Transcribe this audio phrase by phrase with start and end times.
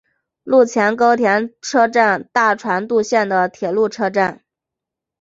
[0.43, 4.41] 陆前高田车站大船渡线的铁路车站。